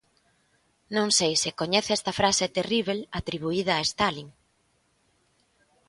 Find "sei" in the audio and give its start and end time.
1.17-1.33